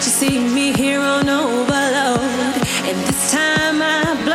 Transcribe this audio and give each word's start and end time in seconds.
that 0.00 0.06
you 0.06 0.12
see 0.12 0.38
me 0.38 0.72
here 0.72 1.00
on 1.00 1.28
overload. 1.28 2.20
And 2.88 2.98
this 3.06 3.32
time 3.32 3.82
I 3.82 4.29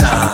Won't 0.00 0.31